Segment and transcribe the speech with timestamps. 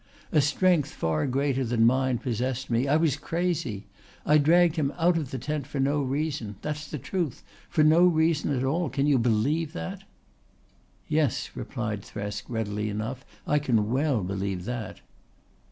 [0.31, 2.87] A strength far greater than mine possessed me.
[2.87, 3.85] I was crazy.
[4.25, 8.05] I dragged him out of the tent for no reason that's the truth for no
[8.07, 8.89] reason at all.
[8.89, 10.01] Can you believe that?"
[11.07, 13.23] "Yes," replied Thresk readily enough.
[13.45, 15.01] "I can well believe that."